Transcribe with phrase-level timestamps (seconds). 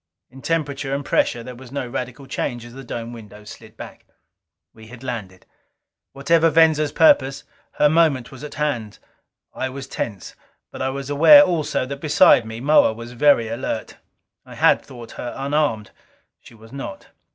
[0.31, 4.07] In temperature and pressure there was no radical change as the dome windows slid back.
[4.73, 5.45] We had landed.
[6.11, 7.43] Whatever Venza's purpose,
[7.73, 8.97] her moment was at hand.
[9.53, 10.33] I was tense.
[10.71, 13.97] But I was aware also, that beside me Moa was very alert.
[14.43, 15.91] I had thought her unarmed.
[16.39, 17.09] She was not.